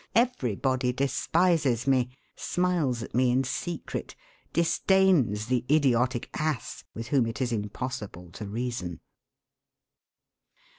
[0.15, 4.15] Everybody despises me, smiles at me in secret,
[4.51, 8.99] disdains the idiotic ass with whom it is impossible to reason.'